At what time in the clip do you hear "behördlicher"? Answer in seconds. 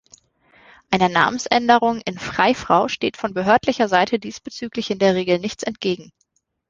3.35-3.87